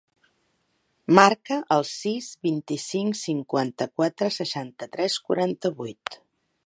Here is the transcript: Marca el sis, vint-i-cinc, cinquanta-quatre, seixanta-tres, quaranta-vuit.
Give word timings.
Marca 1.19 1.57
el 1.75 1.85
sis, 1.89 2.29
vint-i-cinc, 2.47 3.19
cinquanta-quatre, 3.21 4.31
seixanta-tres, 4.39 5.19
quaranta-vuit. 5.29 6.21